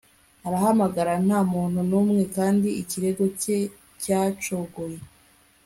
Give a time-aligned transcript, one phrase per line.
[0.47, 3.57] Arahamagara Nta muntu numwe Kandi ikirego cye
[4.01, 4.99] cyacogoye